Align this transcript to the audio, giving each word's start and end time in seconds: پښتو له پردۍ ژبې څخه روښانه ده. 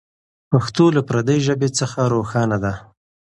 پښتو 0.51 0.85
له 0.95 1.01
پردۍ 1.07 1.39
ژبې 1.47 1.69
څخه 1.79 1.99
روښانه 2.13 2.57
ده. 2.63 2.73